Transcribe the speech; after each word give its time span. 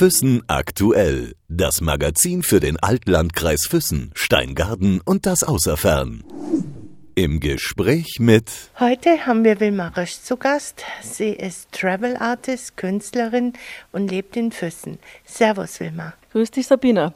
Füssen 0.00 0.42
aktuell. 0.46 1.34
Das 1.50 1.82
Magazin 1.82 2.42
für 2.42 2.58
den 2.58 2.78
Altlandkreis 2.78 3.66
Füssen, 3.68 4.12
Steingarten 4.14 5.02
und 5.04 5.26
das 5.26 5.42
Außerfern. 5.42 6.24
Im 7.16 7.38
Gespräch 7.38 8.16
mit. 8.18 8.50
Heute 8.78 9.26
haben 9.26 9.44
wir 9.44 9.60
Wilma 9.60 9.88
Rösch 9.88 10.18
zu 10.22 10.38
Gast. 10.38 10.84
Sie 11.02 11.34
ist 11.34 11.70
Travel 11.72 12.16
Artist, 12.16 12.78
Künstlerin 12.78 13.52
und 13.92 14.10
lebt 14.10 14.38
in 14.38 14.52
Füssen. 14.52 14.98
Servus, 15.26 15.80
Wilma. 15.80 16.14
Grüß 16.32 16.50
dich, 16.50 16.66
Sabina. 16.66 17.12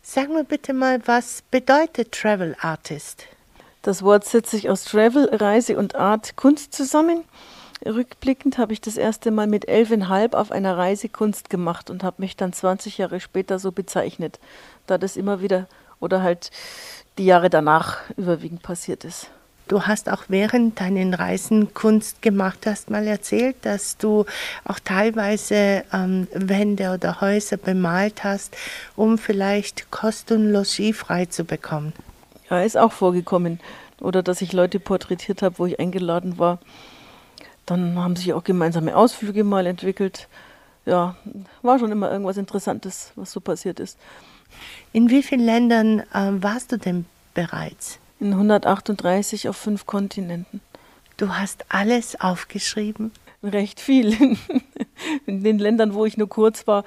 Sag 0.00 0.30
mir 0.30 0.44
bitte 0.44 0.72
mal, 0.72 1.02
was 1.04 1.42
bedeutet 1.50 2.10
Travel 2.12 2.56
Artist? 2.58 3.26
Das 3.82 4.02
Wort 4.02 4.24
setzt 4.24 4.50
sich 4.50 4.70
aus 4.70 4.84
Travel, 4.84 5.28
Reise 5.30 5.76
und 5.76 5.94
Art, 5.94 6.36
Kunst 6.36 6.72
zusammen. 6.72 7.24
Rückblickend 7.84 8.58
habe 8.58 8.72
ich 8.72 8.80
das 8.80 8.96
erste 8.96 9.30
Mal 9.30 9.46
mit 9.46 9.68
elfeinhalb 9.68 10.34
auf 10.34 10.50
einer 10.50 10.76
Reise 10.76 11.08
Kunst 11.08 11.50
gemacht 11.50 11.90
und 11.90 12.02
habe 12.02 12.22
mich 12.22 12.36
dann 12.36 12.52
20 12.52 12.98
Jahre 12.98 13.20
später 13.20 13.58
so 13.58 13.72
bezeichnet, 13.72 14.38
da 14.86 14.98
das 14.98 15.16
immer 15.16 15.42
wieder 15.42 15.66
oder 16.00 16.22
halt 16.22 16.50
die 17.18 17.26
Jahre 17.26 17.50
danach 17.50 17.98
überwiegend 18.16 18.62
passiert 18.62 19.04
ist. 19.04 19.30
Du 19.68 19.82
hast 19.82 20.08
auch 20.08 20.24
während 20.28 20.80
deinen 20.80 21.12
Reisen 21.12 21.74
Kunst 21.74 22.22
gemacht, 22.22 22.60
du 22.62 22.70
hast 22.70 22.88
mal 22.88 23.04
erzählt, 23.06 23.56
dass 23.62 23.96
du 23.96 24.24
auch 24.64 24.78
teilweise 24.78 25.82
ähm, 25.92 26.28
Wände 26.32 26.92
oder 26.92 27.20
Häuser 27.20 27.56
bemalt 27.56 28.22
hast, 28.22 28.56
um 28.94 29.18
vielleicht 29.18 29.90
Kost 29.90 30.30
und 30.30 30.52
Logis 30.52 30.96
frei 30.96 31.26
zu 31.26 31.44
bekommen. 31.44 31.92
Ja, 32.48 32.62
ist 32.62 32.78
auch 32.78 32.92
vorgekommen. 32.92 33.58
Oder 34.00 34.22
dass 34.22 34.40
ich 34.40 34.52
Leute 34.52 34.78
porträtiert 34.78 35.42
habe, 35.42 35.58
wo 35.58 35.66
ich 35.66 35.80
eingeladen 35.80 36.38
war. 36.38 36.60
Dann 37.66 37.98
haben 37.98 38.16
sich 38.16 38.32
auch 38.32 38.44
gemeinsame 38.44 38.96
Ausflüge 38.96 39.44
mal 39.44 39.66
entwickelt. 39.66 40.28
Ja, 40.86 41.16
war 41.62 41.78
schon 41.80 41.90
immer 41.90 42.10
irgendwas 42.10 42.36
Interessantes, 42.36 43.12
was 43.16 43.32
so 43.32 43.40
passiert 43.40 43.80
ist. 43.80 43.98
In 44.92 45.10
wie 45.10 45.22
vielen 45.22 45.44
Ländern 45.44 46.00
äh, 46.14 46.30
warst 46.42 46.70
du 46.70 46.78
denn 46.78 47.06
bereits? 47.34 47.98
In 48.20 48.32
138 48.32 49.48
auf 49.48 49.56
fünf 49.56 49.84
Kontinenten. 49.84 50.60
Du 51.16 51.30
hast 51.30 51.64
alles 51.68 52.20
aufgeschrieben? 52.20 53.10
Recht 53.42 53.80
viel. 53.80 54.36
In 55.26 55.42
den 55.42 55.58
Ländern, 55.58 55.92
wo 55.94 56.06
ich 56.06 56.16
nur 56.16 56.28
kurz 56.28 56.66
war, 56.66 56.84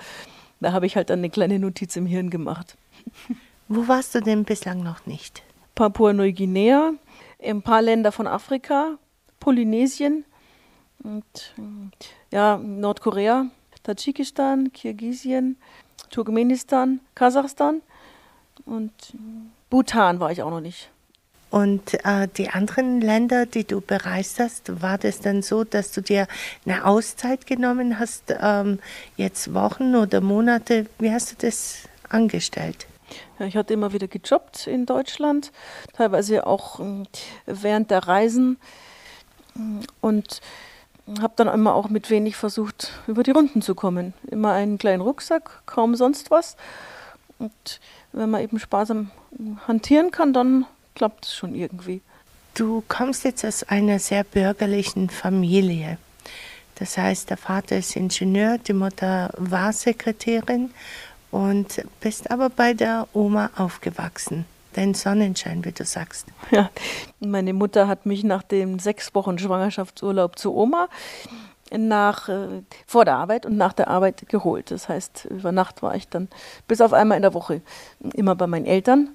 da 0.59 0.71
habe 0.71 0.85
ich 0.85 0.95
halt 0.95 1.11
eine 1.11 1.29
kleine 1.29 1.59
Notiz 1.59 1.95
im 1.95 2.05
Hirn 2.05 2.29
gemacht. 2.29 2.75
Wo 3.67 3.87
warst 3.87 4.15
du 4.15 4.21
denn 4.21 4.45
bislang 4.45 4.81
noch 4.81 5.05
nicht? 5.05 5.43
Papua-Neuguinea, 5.75 6.93
ein 7.41 7.61
paar 7.61 7.81
Länder 7.81 8.11
von 8.11 8.27
Afrika, 8.27 8.97
Polynesien 9.39 10.25
und 11.03 11.53
ja, 12.31 12.57
Nordkorea, 12.57 13.47
Tadschikistan, 13.83 14.71
Kirgisien, 14.73 15.57
Turkmenistan, 16.09 16.99
Kasachstan 17.15 17.81
und 18.65 18.91
Bhutan 19.69 20.19
war 20.19 20.31
ich 20.31 20.41
auch 20.41 20.49
noch 20.49 20.61
nicht. 20.61 20.89
Und 21.51 21.93
äh, 22.05 22.27
die 22.37 22.49
anderen 22.49 23.01
Länder, 23.01 23.47
die 23.47 23.63
du 23.63 23.81
bereist 23.81 24.39
hast, 24.39 24.81
war 24.83 24.99
das 24.99 25.19
dann 25.19 25.41
so, 25.41 25.63
dass 25.63 25.91
du 25.91 26.01
dir 26.01 26.27
eine 26.65 26.85
Auszeit 26.85 27.47
genommen 27.47 27.97
hast, 27.97 28.35
ähm, 28.39 28.79
jetzt 29.17 29.53
Wochen 29.55 29.95
oder 29.95 30.21
Monate? 30.21 30.85
Wie 30.99 31.11
hast 31.11 31.31
du 31.31 31.35
das 31.47 31.87
angestellt? 32.07 32.85
Ja, 33.39 33.47
ich 33.47 33.55
hatte 33.57 33.73
immer 33.73 33.93
wieder 33.93 34.07
gejobbt 34.07 34.67
in 34.67 34.85
Deutschland, 34.85 35.51
teilweise 35.93 36.45
auch 36.45 36.79
äh, 36.79 37.05
während 37.47 37.89
der 37.89 38.07
Reisen 38.07 38.57
und 40.01 40.41
habe 41.21 41.33
dann 41.35 41.47
immer 41.47 41.73
auch 41.73 41.89
mit 41.89 42.09
wenig 42.09 42.35
versucht, 42.35 42.91
über 43.07 43.23
die 43.23 43.31
Runden 43.31 43.61
zu 43.61 43.75
kommen. 43.75 44.13
Immer 44.29 44.53
einen 44.53 44.77
kleinen 44.77 45.01
Rucksack, 45.01 45.63
kaum 45.65 45.95
sonst 45.95 46.31
was. 46.31 46.55
Und 47.39 47.79
wenn 48.11 48.29
man 48.29 48.41
eben 48.41 48.59
sparsam 48.59 49.11
hantieren 49.67 50.11
kann, 50.11 50.33
dann 50.33 50.65
klappt 50.95 51.25
es 51.25 51.35
schon 51.35 51.55
irgendwie. 51.55 52.01
Du 52.53 52.83
kommst 52.87 53.23
jetzt 53.23 53.45
aus 53.45 53.63
einer 53.63 53.99
sehr 53.99 54.23
bürgerlichen 54.23 55.09
Familie. 55.09 55.97
Das 56.75 56.97
heißt, 56.97 57.29
der 57.29 57.37
Vater 57.37 57.77
ist 57.77 57.95
Ingenieur, 57.95 58.57
die 58.57 58.73
Mutter 58.73 59.31
war 59.37 59.73
Sekretärin 59.73 60.71
und 61.31 61.83
bist 61.99 62.31
aber 62.31 62.49
bei 62.49 62.73
der 62.73 63.07
Oma 63.13 63.49
aufgewachsen. 63.55 64.45
Dein 64.73 64.93
Sonnenschein, 64.93 65.65
wie 65.65 65.71
du 65.71 65.83
sagst. 65.83 66.27
Ja, 66.51 66.69
meine 67.19 67.53
Mutter 67.53 67.87
hat 67.87 68.05
mich 68.05 68.23
nach 68.23 68.43
dem 68.43 68.79
sechs 68.79 69.13
Wochen 69.13 69.37
Schwangerschaftsurlaub 69.37 70.37
zur 70.37 70.55
Oma 70.55 70.87
nach, 71.77 72.29
äh, 72.29 72.63
vor 72.87 73.05
der 73.05 73.15
Arbeit 73.15 73.45
und 73.45 73.57
nach 73.57 73.73
der 73.73 73.87
Arbeit 73.87 74.27
geholt. 74.29 74.71
Das 74.71 74.89
heißt, 74.89 75.25
über 75.25 75.51
Nacht 75.51 75.81
war 75.81 75.95
ich 75.95 76.07
dann 76.07 76.27
bis 76.67 76.81
auf 76.81 76.93
einmal 76.93 77.17
in 77.17 77.21
der 77.21 77.33
Woche 77.33 77.61
immer 78.13 78.35
bei 78.35 78.47
meinen 78.47 78.65
Eltern, 78.65 79.09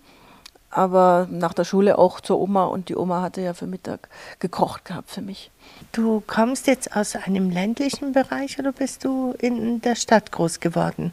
aber 0.70 1.26
nach 1.30 1.54
der 1.54 1.64
Schule 1.64 1.98
auch 1.98 2.20
zur 2.20 2.40
Oma 2.40 2.64
und 2.64 2.88
die 2.88 2.96
Oma 2.96 3.22
hatte 3.22 3.40
ja 3.40 3.54
für 3.54 3.66
Mittag 3.66 4.08
gekocht 4.38 4.84
gehabt 4.84 5.10
für 5.10 5.22
mich. 5.22 5.50
Du 5.92 6.22
kommst 6.26 6.66
jetzt 6.66 6.96
aus 6.96 7.16
einem 7.16 7.50
ländlichen 7.50 8.12
Bereich 8.12 8.58
oder 8.58 8.72
bist 8.72 9.04
du 9.04 9.34
in 9.38 9.80
der 9.80 9.94
Stadt 9.94 10.32
groß 10.32 10.60
geworden? 10.60 11.12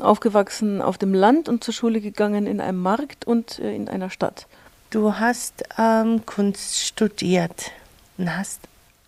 Aufgewachsen 0.00 0.80
auf 0.80 0.98
dem 0.98 1.14
Land 1.14 1.48
und 1.48 1.64
zur 1.64 1.74
Schule 1.74 2.00
gegangen 2.00 2.46
in 2.46 2.60
einem 2.60 2.80
Markt 2.80 3.26
und 3.26 3.58
äh, 3.58 3.74
in 3.74 3.88
einer 3.88 4.10
Stadt. 4.10 4.46
Du 4.90 5.14
hast 5.14 5.64
ähm, 5.78 6.24
Kunst 6.26 6.78
studiert 6.78 7.70
und 8.18 8.36
hast 8.36 8.60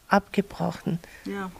abgebrochen. 0.08 0.98
Ja. 1.24 1.50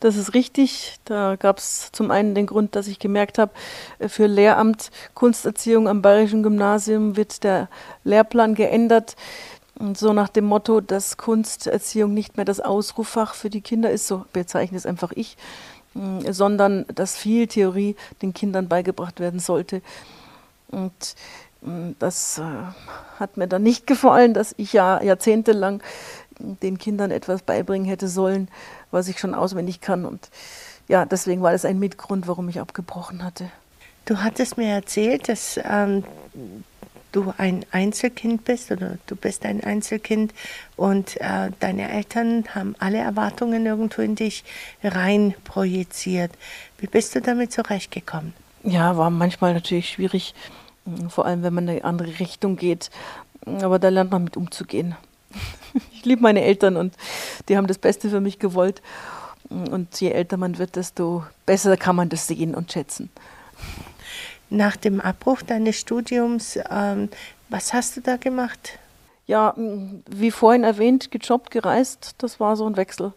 Das 0.00 0.16
ist 0.16 0.34
richtig. 0.34 0.96
Da 1.04 1.36
gab 1.36 1.58
es 1.58 1.92
zum 1.92 2.10
einen 2.10 2.34
den 2.34 2.46
Grund, 2.46 2.74
dass 2.74 2.88
ich 2.88 2.98
gemerkt 2.98 3.38
habe, 3.38 3.52
äh, 3.98 4.08
für 4.08 4.26
Lehramt 4.26 4.90
Kunsterziehung 5.14 5.88
am 5.88 6.02
Bayerischen 6.02 6.42
Gymnasium 6.42 7.16
wird 7.16 7.44
der 7.44 7.68
Lehrplan 8.02 8.54
geändert. 8.54 9.16
Und 9.78 9.96
so 9.96 10.12
nach 10.12 10.28
dem 10.28 10.44
Motto, 10.44 10.80
dass 10.80 11.16
Kunsterziehung 11.16 12.12
nicht 12.14 12.36
mehr 12.36 12.44
das 12.44 12.60
Ausruffach 12.60 13.34
für 13.34 13.48
die 13.50 13.62
Kinder 13.62 13.90
ist, 13.90 14.06
so 14.06 14.24
bezeichne 14.32 14.76
es 14.76 14.86
einfach 14.86 15.12
ich, 15.12 15.36
sondern 15.94 16.86
dass 16.94 17.16
viel 17.16 17.46
Theorie 17.46 17.96
den 18.22 18.32
Kindern 18.32 18.68
beigebracht 18.68 19.20
werden 19.20 19.40
sollte. 19.40 19.82
Und 20.70 21.14
das 21.98 22.38
äh, 22.38 22.42
hat 23.20 23.36
mir 23.36 23.46
dann 23.46 23.62
nicht 23.62 23.86
gefallen, 23.86 24.34
dass 24.34 24.54
ich 24.56 24.72
ja 24.72 25.02
jahrzehntelang 25.02 25.82
den 26.38 26.78
Kindern 26.78 27.10
etwas 27.10 27.42
beibringen 27.42 27.86
hätte 27.86 28.08
sollen, 28.08 28.48
was 28.90 29.08
ich 29.08 29.18
schon 29.18 29.34
auswendig 29.34 29.80
kann. 29.80 30.04
Und 30.04 30.30
ja, 30.88 31.04
deswegen 31.04 31.42
war 31.42 31.52
das 31.52 31.64
ein 31.64 31.78
Mitgrund, 31.78 32.26
warum 32.26 32.48
ich 32.48 32.60
abgebrochen 32.60 33.22
hatte. 33.22 33.50
Du 34.04 34.18
hattest 34.18 34.56
mir 34.56 34.68
erzählt, 34.68 35.28
dass 35.28 35.60
ähm, 35.62 36.02
du 37.12 37.32
ein 37.36 37.64
Einzelkind 37.70 38.44
bist 38.44 38.70
oder 38.72 38.98
du 39.06 39.14
bist 39.14 39.44
ein 39.44 39.62
Einzelkind 39.62 40.32
und 40.76 41.20
äh, 41.20 41.50
deine 41.60 41.90
Eltern 41.90 42.44
haben 42.54 42.74
alle 42.78 42.98
Erwartungen 42.98 43.66
irgendwo 43.66 44.02
in 44.02 44.16
dich 44.16 44.44
rein 44.82 45.34
projiziert. 45.44 46.32
Wie 46.78 46.86
bist 46.86 47.14
du 47.14 47.20
damit 47.20 47.52
zurechtgekommen? 47.52 48.32
Ja, 48.64 48.96
war 48.96 49.10
manchmal 49.10 49.54
natürlich 49.54 49.90
schwierig, 49.90 50.34
vor 51.08 51.26
allem 51.26 51.42
wenn 51.42 51.54
man 51.54 51.64
in 51.64 51.70
eine 51.70 51.84
andere 51.84 52.18
Richtung 52.18 52.56
geht. 52.56 52.90
Aber 53.44 53.78
da 53.78 53.88
lernt 53.88 54.10
man 54.10 54.24
mit 54.24 54.36
umzugehen. 54.36 54.96
Ich 55.94 56.04
liebe 56.04 56.20
meine 56.20 56.42
Eltern 56.42 56.76
und 56.76 56.94
die 57.48 57.56
haben 57.56 57.66
das 57.66 57.78
Beste 57.78 58.10
für 58.10 58.20
mich 58.20 58.38
gewollt. 58.38 58.82
Und 59.48 59.98
je 60.00 60.10
älter 60.10 60.36
man 60.36 60.58
wird, 60.58 60.76
desto 60.76 61.24
besser 61.46 61.78
kann 61.78 61.96
man 61.96 62.10
das 62.10 62.26
sehen 62.26 62.54
und 62.54 62.72
schätzen. 62.72 63.08
Nach 64.52 64.76
dem 64.76 65.00
Abbruch 65.00 65.40
deines 65.40 65.80
Studiums, 65.80 66.58
ähm, 66.70 67.08
was 67.48 67.72
hast 67.72 67.96
du 67.96 68.02
da 68.02 68.18
gemacht? 68.18 68.78
Ja, 69.26 69.54
wie 69.56 70.30
vorhin 70.30 70.62
erwähnt, 70.62 71.10
gejobbt, 71.10 71.50
gereist, 71.50 72.16
das 72.18 72.38
war 72.38 72.54
so 72.56 72.66
ein 72.66 72.76
Wechsel. 72.76 73.14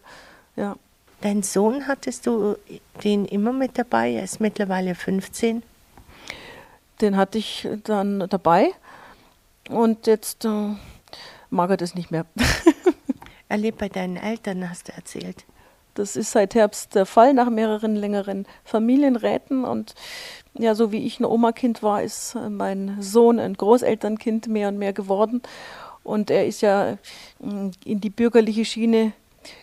Ja. 0.56 0.76
Dein 1.20 1.42
Sohn 1.42 1.86
hattest 1.88 2.26
du 2.26 2.56
den 3.04 3.26
immer 3.26 3.52
mit 3.52 3.76
dabei? 3.76 4.12
Er 4.12 4.24
ist 4.24 4.40
mittlerweile 4.40 4.94
15. 4.94 5.62
Den 7.02 7.18
hatte 7.18 7.36
ich 7.36 7.68
dann 7.84 8.26
dabei 8.30 8.70
und 9.68 10.06
jetzt 10.06 10.46
äh, 10.46 10.74
mag 11.50 11.68
er 11.68 11.76
das 11.76 11.94
nicht 11.94 12.10
mehr. 12.10 12.24
er 13.50 13.58
lebt 13.58 13.76
bei 13.76 13.90
deinen 13.90 14.16
Eltern, 14.16 14.70
hast 14.70 14.88
du 14.88 14.92
erzählt. 14.92 15.44
Das 15.96 16.16
ist 16.16 16.32
seit 16.32 16.54
Herbst 16.54 16.94
der 16.94 17.06
Fall, 17.06 17.32
nach 17.34 17.48
mehreren 17.48 17.96
längeren 17.96 18.46
Familienräten. 18.64 19.64
Und 19.64 19.94
ja, 20.58 20.74
so 20.74 20.92
wie 20.92 21.06
ich 21.06 21.20
ein 21.20 21.24
Oma-Kind 21.24 21.82
war, 21.82 22.02
ist 22.02 22.36
mein 22.48 22.96
Sohn 23.00 23.38
ein 23.38 23.54
Großelternkind 23.54 24.48
mehr 24.48 24.68
und 24.68 24.78
mehr 24.78 24.92
geworden. 24.92 25.42
Und 26.02 26.30
er 26.30 26.46
ist 26.46 26.60
ja 26.62 26.98
mm, 27.40 27.70
in 27.84 28.00
die 28.00 28.10
bürgerliche 28.10 28.64
Schiene 28.64 29.12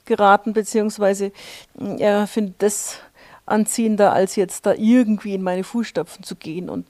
geraten, 0.06 0.54
beziehungsweise 0.54 1.31
mm, 1.75 1.98
er 2.00 2.28
findet 2.28 2.62
das 2.62 3.00
anziehender, 3.45 4.13
als 4.13 4.36
jetzt 4.36 4.66
da 4.66 4.74
irgendwie 4.74 5.36
in 5.36 5.42
meine 5.42 5.63
Fußstapfen 5.63 6.24
zu 6.24 6.36
gehen. 6.36 6.69
Und 6.69 6.88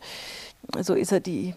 so 0.79 0.94
ist 0.94 1.11
er 1.11 1.19
die 1.19 1.55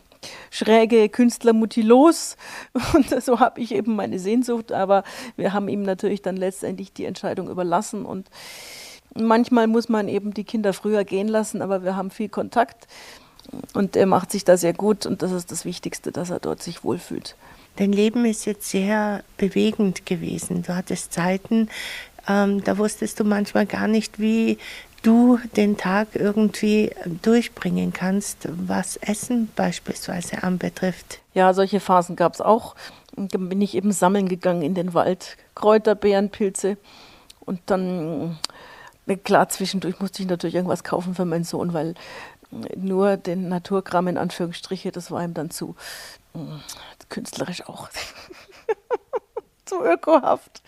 schräge 0.51 1.09
Künstlermutti 1.09 1.83
los. 1.83 2.37
Und 2.95 3.23
so 3.23 3.41
habe 3.41 3.61
ich 3.61 3.73
eben 3.73 3.97
meine 3.97 4.19
Sehnsucht. 4.19 4.73
Aber 4.73 5.05
wir 5.37 5.53
haben 5.53 5.69
ihm 5.69 5.83
natürlich 5.83 6.23
dann 6.23 6.37
letztendlich 6.37 6.93
die 6.93 7.05
Entscheidung 7.05 7.49
überlassen. 7.49 8.05
Und 8.05 8.29
Manchmal 9.19 9.67
muss 9.67 9.89
man 9.89 10.09
eben 10.09 10.35
die 10.35 10.45
Kinder 10.45 10.73
früher 10.73 11.05
gehen 11.05 11.29
lassen, 11.29 11.63
aber 11.63 11.85
wir 11.85 11.97
haben 11.97 12.11
viel 12.11 12.29
Kontakt 12.29 12.87
und 13.75 13.97
er 13.97 14.07
macht 14.07 14.31
sich 14.33 14.45
da 14.45 14.57
sehr 14.57 14.73
gut 14.73 15.07
und 15.07 15.23
das 15.23 15.33
ist 15.33 15.51
das 15.51 15.65
Wichtigste, 15.65 16.13
dass 16.13 16.31
er 16.31 16.41
dort 16.41 16.63
sich 16.63 16.85
wohlfühlt. 16.85 17.37
Dein 17.77 17.93
Leben 17.93 18.25
ist 18.25 18.47
jetzt 18.47 18.71
sehr 18.71 19.23
bewegend 19.37 20.07
gewesen. 20.07 20.63
Du 20.63 20.75
hattest 20.75 21.13
Zeiten, 21.13 21.69
ähm, 22.27 22.65
da 22.65 22.79
wusstest 22.79 23.21
du 23.21 23.25
manchmal 23.25 23.67
gar 23.67 23.87
nicht, 23.87 24.19
wie 24.19 24.59
du 25.03 25.39
den 25.57 25.77
Tag 25.77 26.09
irgendwie 26.15 26.91
durchbringen 27.23 27.93
kannst, 27.93 28.49
was 28.51 28.97
Essen 28.97 29.49
beispielsweise 29.55 30.43
anbetrifft. 30.43 31.21
Ja, 31.35 31.55
solche 31.55 31.81
Phasen 31.81 32.17
gab 32.17 32.35
es 32.35 32.41
auch. 32.41 32.75
Und 33.15 33.35
dann 33.35 33.49
bin 33.49 33.61
ich 33.61 33.75
eben 33.75 33.93
sammeln 33.93 34.29
gegangen 34.29 34.63
in 34.63 34.75
den 34.75 34.95
Wald, 34.95 35.37
Kräuter, 35.55 35.95
Beeren, 35.95 36.31
Pilze. 36.31 36.77
Und 37.41 37.61
dann, 37.67 38.39
klar, 39.15 39.49
zwischendurch 39.49 40.01
musste 40.01 40.23
ich 40.23 40.29
natürlich 40.29 40.57
irgendwas 40.57 40.85
kaufen 40.85 41.15
für 41.15 41.25
meinen 41.25 41.45
Sohn, 41.45 41.73
weil 41.73 41.95
nur 42.77 43.17
den 43.17 43.49
Naturkram 43.49 44.09
in 44.09 44.19
Anführungsstriche, 44.19 44.93
das 44.93 45.11
war 45.11 45.23
ihm 45.23 45.35
dann 45.35 45.51
zu 45.51 45.77
äh, 46.35 46.39
künstlerisch 47.09 47.69
auch. 47.69 47.89
zu 49.65 49.85
ökohaft. 49.85 50.63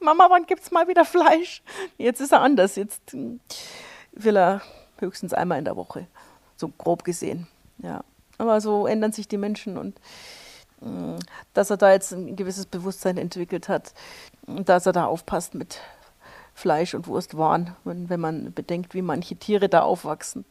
Mama, 0.00 0.26
wann 0.28 0.46
gibt 0.46 0.62
es 0.62 0.70
mal 0.70 0.88
wieder 0.88 1.04
Fleisch? 1.04 1.62
Jetzt 1.98 2.20
ist 2.20 2.32
er 2.32 2.40
anders. 2.40 2.76
Jetzt 2.76 3.12
hm, 3.12 3.40
will 4.12 4.36
er 4.36 4.60
höchstens 4.98 5.32
einmal 5.32 5.58
in 5.58 5.64
der 5.64 5.76
Woche. 5.76 6.06
So 6.56 6.68
grob 6.68 7.04
gesehen. 7.04 7.46
Ja. 7.78 8.04
Aber 8.38 8.60
so 8.60 8.86
ändern 8.86 9.12
sich 9.12 9.28
die 9.28 9.38
Menschen 9.38 9.78
und 9.78 10.00
hm, 10.80 11.16
dass 11.54 11.70
er 11.70 11.76
da 11.76 11.92
jetzt 11.92 12.12
ein 12.12 12.36
gewisses 12.36 12.66
Bewusstsein 12.66 13.18
entwickelt 13.18 13.68
hat, 13.68 13.94
dass 14.46 14.86
er 14.86 14.92
da 14.92 15.06
aufpasst 15.06 15.54
mit 15.54 15.78
Fleisch 16.60 16.94
und 16.94 17.06
Wurstwaren, 17.06 17.74
wenn, 17.84 18.08
wenn 18.10 18.20
man 18.20 18.52
bedenkt, 18.52 18.94
wie 18.94 19.02
manche 19.02 19.36
Tiere 19.36 19.68
da 19.68 19.82
aufwachsen, 19.82 20.44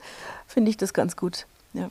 finde 0.47 0.71
ich 0.71 0.77
das 0.77 0.93
ganz 0.93 1.15
gut. 1.15 1.45
Ja. 1.73 1.89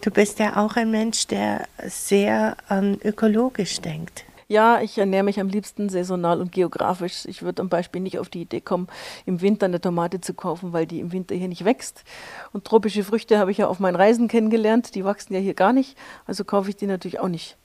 Du 0.00 0.10
bist 0.10 0.38
ja 0.38 0.64
auch 0.64 0.76
ein 0.76 0.90
Mensch, 0.90 1.26
der 1.26 1.66
sehr 1.86 2.56
ähm, 2.70 2.98
ökologisch 3.02 3.80
denkt. 3.80 4.24
Ja, 4.46 4.80
ich 4.82 4.98
ernähre 4.98 5.24
mich 5.24 5.40
am 5.40 5.48
liebsten 5.48 5.88
saisonal 5.88 6.40
und 6.40 6.52
geografisch. 6.52 7.24
Ich 7.24 7.42
würde 7.42 7.62
zum 7.62 7.70
Beispiel 7.70 8.02
nicht 8.02 8.18
auf 8.18 8.28
die 8.28 8.42
Idee 8.42 8.60
kommen, 8.60 8.88
im 9.24 9.40
Winter 9.40 9.66
eine 9.66 9.80
Tomate 9.80 10.20
zu 10.20 10.34
kaufen, 10.34 10.72
weil 10.72 10.86
die 10.86 11.00
im 11.00 11.12
Winter 11.12 11.34
hier 11.34 11.48
nicht 11.48 11.64
wächst. 11.64 12.04
Und 12.52 12.64
tropische 12.64 13.02
Früchte 13.02 13.38
habe 13.38 13.50
ich 13.50 13.58
ja 13.58 13.66
auf 13.66 13.80
meinen 13.80 13.96
Reisen 13.96 14.28
kennengelernt. 14.28 14.94
Die 14.94 15.04
wachsen 15.04 15.32
ja 15.32 15.40
hier 15.40 15.54
gar 15.54 15.72
nicht. 15.72 15.96
Also 16.26 16.44
kaufe 16.44 16.68
ich 16.68 16.76
die 16.76 16.86
natürlich 16.86 17.18
auch 17.18 17.28
nicht. 17.28 17.56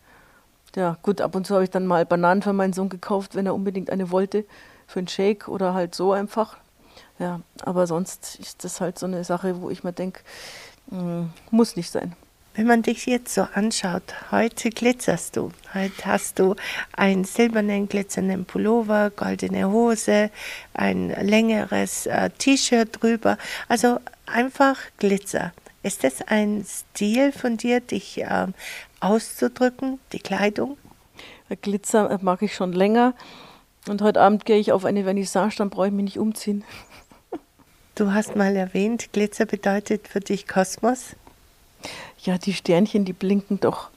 Ja, 0.76 0.98
gut, 1.02 1.20
ab 1.20 1.36
und 1.36 1.46
zu 1.46 1.56
habe 1.56 1.64
ich 1.64 1.72
dann 1.72 1.86
mal 1.86 2.06
Bananen 2.06 2.42
für 2.42 2.54
meinen 2.54 2.74
Sohn 2.74 2.90
gekauft, 2.90 3.36
wenn 3.36 3.46
er 3.46 3.56
unbedingt 3.56 3.90
eine 3.90 4.12
wollte, 4.12 4.46
für 4.90 5.00
einen 5.00 5.08
Shake 5.08 5.48
oder 5.48 5.74
halt 5.76 5.94
so 5.94 6.12
einfach. 6.14 6.58
Ja, 7.20 7.42
aber 7.62 7.86
sonst 7.86 8.40
ist 8.40 8.64
das 8.64 8.82
halt 8.82 8.98
so 8.98 9.06
eine 9.06 9.24
Sache, 9.24 9.62
wo 9.62 9.70
ich 9.70 9.84
mir 9.84 9.94
denke, 9.94 10.22
hm, 10.90 11.30
muss 11.52 11.76
nicht 11.76 11.92
sein. 11.92 12.16
Wenn 12.56 12.66
man 12.66 12.82
dich 12.82 13.06
jetzt 13.06 13.36
so 13.36 13.48
anschaut, 13.54 14.02
heute 14.32 14.72
glitzerst 14.72 15.38
du. 15.38 15.52
Heute 15.74 16.06
hast 16.06 16.40
du 16.40 16.56
einen 16.94 17.24
silbernen 17.24 17.88
glitzernden 17.88 18.46
Pullover, 18.46 19.12
goldene 19.12 19.70
Hose, 19.70 20.32
ein 20.74 21.10
längeres 21.10 22.08
äh, 22.08 22.32
T-Shirt 22.32 23.02
drüber. 23.02 23.38
Also 23.68 24.00
einfach 24.26 24.78
Glitzer. 24.98 25.54
Ist 25.84 26.04
das 26.04 26.22
ein 26.24 26.66
Stil 26.68 27.32
von 27.32 27.58
dir, 27.58 27.80
dich 27.80 28.22
äh, 28.22 28.48
auszudrücken, 29.00 30.00
die 30.14 30.20
Kleidung? 30.20 30.78
Glitzer 31.62 32.18
mag 32.22 32.42
ich 32.42 32.56
schon 32.56 32.74
länger. 32.74 33.14
Und 33.88 34.02
heute 34.02 34.22
Abend 34.22 34.46
gehe 34.46 34.58
ich 34.58 34.72
auf 34.72 34.86
eine 34.86 35.04
Vernissage, 35.04 35.56
dann 35.58 35.70
brauche 35.70 35.88
ich 35.88 35.94
mich 35.94 36.06
nicht 36.06 36.20
umziehen. 36.20 36.64
Du 37.96 38.14
hast 38.14 38.38
mal 38.38 38.56
erwähnt, 38.56 39.12
Glitzer 39.12 39.46
bedeutet 39.46 40.08
für 40.08 40.22
dich 40.22 40.48
Kosmos 40.48 41.18
ja, 42.24 42.38
die 42.38 42.54
Sternchen, 42.54 43.06
die 43.06 43.14
blinken 43.14 43.60
doch. 43.60 43.90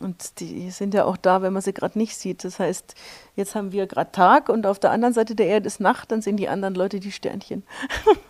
Und 0.00 0.40
die 0.40 0.70
sind 0.70 0.92
ja 0.92 1.04
auch 1.06 1.16
da, 1.16 1.40
wenn 1.40 1.54
man 1.54 1.62
sie 1.62 1.72
gerade 1.72 1.98
nicht 1.98 2.14
sieht. 2.14 2.44
Das 2.44 2.58
heißt, 2.58 2.94
jetzt 3.36 3.54
haben 3.54 3.72
wir 3.72 3.86
gerade 3.86 4.12
Tag 4.12 4.50
und 4.50 4.66
auf 4.66 4.78
der 4.78 4.90
anderen 4.90 5.14
Seite 5.14 5.34
der 5.34 5.46
Erde 5.46 5.66
ist 5.66 5.80
Nacht, 5.80 6.12
dann 6.12 6.20
sehen 6.20 6.36
die 6.36 6.48
anderen 6.48 6.74
Leute 6.74 7.00
die 7.00 7.12
Sternchen. 7.12 7.62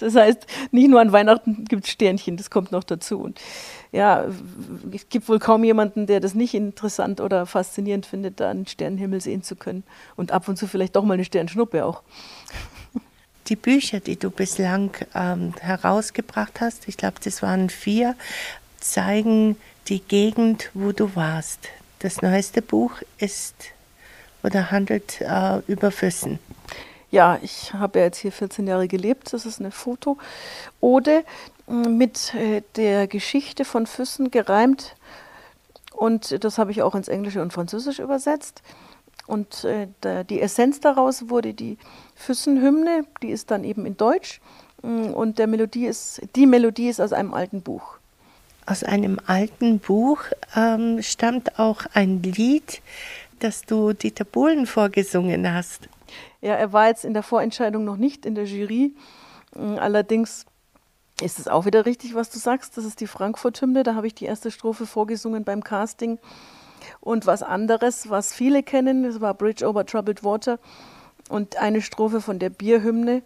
das 0.00 0.14
heißt, 0.14 0.46
nicht 0.70 0.88
nur 0.88 1.00
an 1.00 1.12
Weihnachten 1.12 1.64
gibt 1.64 1.84
es 1.84 1.90
Sternchen, 1.90 2.36
das 2.36 2.50
kommt 2.50 2.72
noch 2.72 2.84
dazu. 2.84 3.20
Und 3.20 3.40
ja, 3.92 4.24
es 4.92 5.08
gibt 5.08 5.28
wohl 5.28 5.38
kaum 5.38 5.64
jemanden, 5.64 6.06
der 6.06 6.20
das 6.20 6.34
nicht 6.34 6.54
interessant 6.54 7.20
oder 7.20 7.46
faszinierend 7.46 8.06
findet, 8.06 8.40
da 8.40 8.50
einen 8.50 8.66
Sternenhimmel 8.66 9.20
sehen 9.20 9.42
zu 9.42 9.56
können. 9.56 9.84
Und 10.16 10.32
ab 10.32 10.48
und 10.48 10.56
zu 10.56 10.66
vielleicht 10.66 10.96
doch 10.96 11.04
mal 11.04 11.14
eine 11.14 11.24
Sternschnuppe 11.24 11.84
auch 11.84 12.02
die 13.48 13.56
Bücher, 13.56 14.00
die 14.00 14.16
du 14.16 14.30
bislang 14.30 14.96
ähm, 15.14 15.52
herausgebracht 15.60 16.60
hast, 16.60 16.88
ich 16.88 16.96
glaube, 16.96 17.16
das 17.22 17.42
waren 17.42 17.70
vier, 17.70 18.14
zeigen 18.78 19.56
die 19.88 20.00
Gegend, 20.00 20.70
wo 20.74 20.92
du 20.92 21.14
warst. 21.16 21.68
Das 21.98 22.22
neueste 22.22 22.62
Buch 22.62 22.92
ist 23.18 23.54
oder 24.42 24.70
handelt 24.70 25.20
äh, 25.20 25.58
über 25.66 25.90
Füssen. 25.90 26.38
Ja, 27.12 27.38
ich 27.42 27.74
habe 27.74 27.98
ja 27.98 28.06
jetzt 28.06 28.16
hier 28.16 28.32
14 28.32 28.66
Jahre 28.66 28.88
gelebt. 28.88 29.34
Das 29.34 29.44
ist 29.44 29.60
eine 29.60 29.70
Foto-Ode 29.70 31.24
mit 31.66 32.34
äh, 32.34 32.62
der 32.74 33.06
Geschichte 33.06 33.66
von 33.66 33.86
Füssen 33.86 34.30
gereimt. 34.30 34.96
Und 35.92 36.42
das 36.42 36.56
habe 36.56 36.70
ich 36.70 36.80
auch 36.80 36.94
ins 36.94 37.08
Englische 37.08 37.42
und 37.42 37.52
Französische 37.52 38.02
übersetzt. 38.02 38.62
Und 39.26 39.64
äh, 39.64 39.88
die 40.24 40.40
Essenz 40.40 40.80
daraus 40.80 41.28
wurde 41.28 41.52
die 41.52 41.76
Füssenhymne, 42.14 43.04
die 43.22 43.28
ist 43.28 43.50
dann 43.50 43.62
eben 43.62 43.84
in 43.84 43.98
Deutsch. 43.98 44.40
Mm, 44.82 45.12
und 45.12 45.38
der 45.38 45.48
Melodie 45.48 45.84
ist, 45.84 46.22
die 46.34 46.46
Melodie 46.46 46.88
ist 46.88 47.00
aus 47.00 47.12
einem 47.12 47.34
alten 47.34 47.60
Buch. 47.60 47.98
Aus 48.64 48.84
einem 48.84 49.20
alten 49.26 49.80
Buch 49.80 50.22
ähm, 50.56 51.02
stammt 51.02 51.58
auch 51.58 51.82
ein 51.92 52.22
Lied, 52.22 52.80
das 53.40 53.62
du 53.62 53.92
Dieter 53.92 54.24
Bohlen 54.24 54.66
vorgesungen 54.66 55.52
hast. 55.52 55.90
Ja, 56.40 56.54
er 56.54 56.72
war 56.72 56.88
jetzt 56.88 57.04
in 57.04 57.14
der 57.14 57.22
Vorentscheidung 57.22 57.84
noch 57.84 57.96
nicht 57.96 58.26
in 58.26 58.34
der 58.34 58.44
Jury. 58.44 58.94
Mm, 59.54 59.76
allerdings 59.78 60.46
ist 61.20 61.38
es 61.38 61.48
auch 61.48 61.66
wieder 61.66 61.86
richtig, 61.86 62.14
was 62.14 62.30
du 62.30 62.38
sagst. 62.38 62.76
Das 62.76 62.84
ist 62.84 63.00
die 63.00 63.06
Frankfurt-Hymne. 63.06 63.82
Da 63.82 63.94
habe 63.94 64.06
ich 64.06 64.14
die 64.14 64.24
erste 64.24 64.50
Strophe 64.50 64.86
vorgesungen 64.86 65.44
beim 65.44 65.62
Casting. 65.62 66.18
Und 67.00 67.26
was 67.26 67.42
anderes, 67.42 68.10
was 68.10 68.32
viele 68.34 68.62
kennen, 68.62 69.04
das 69.04 69.20
war 69.20 69.34
Bridge 69.34 69.66
over 69.66 69.86
Troubled 69.86 70.24
Water 70.24 70.58
und 71.28 71.56
eine 71.56 71.80
Strophe 71.80 72.20
von 72.20 72.38
der 72.38 72.50
Bierhymne 72.50 73.22